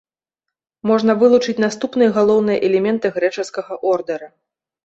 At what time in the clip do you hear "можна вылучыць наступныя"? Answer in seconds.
0.91-2.15